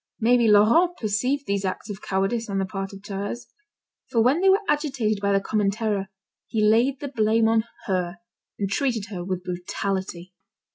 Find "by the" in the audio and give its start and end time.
5.21-5.39